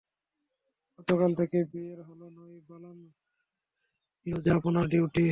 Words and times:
গতকাল 0.99 1.31
থেকে 1.35 1.57
বিয়ের 1.71 1.99
হল 2.07 2.21
নয়, 2.37 2.57
বালান 2.69 2.97
লজে 4.25 4.49
আপনার 4.51 4.85
ডিউটি। 4.87 5.27